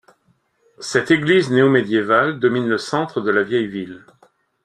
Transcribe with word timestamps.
Cette 0.79 1.11
église 1.11 1.51
néo-médiévale, 1.51 2.39
domine 2.39 2.67
le 2.67 2.79
centre 2.79 3.21
de 3.21 3.29
la 3.29 3.43
vieille 3.43 3.67
ville. 3.67 4.03